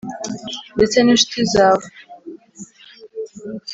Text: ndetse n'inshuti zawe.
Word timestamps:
ndetse 0.75 0.97
n'inshuti 1.01 1.39
zawe. 1.53 1.85